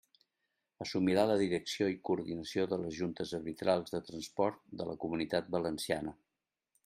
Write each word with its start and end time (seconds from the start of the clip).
Assumirà 0.83 1.25
la 1.31 1.35
direcció 1.41 1.89
i 1.95 1.99
coordinació 2.09 2.65
de 2.71 2.79
les 2.85 2.97
juntes 3.01 3.35
arbitrals 3.39 3.95
de 3.97 4.03
transport 4.09 4.61
de 4.81 4.91
la 4.93 4.99
Comunitat 5.05 5.55
Valenciana. 5.57 6.15